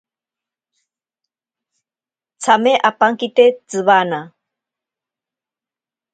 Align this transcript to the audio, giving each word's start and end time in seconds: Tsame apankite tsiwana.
Tsame 2.41 2.71
apankite 2.89 3.45
tsiwana. 3.67 4.19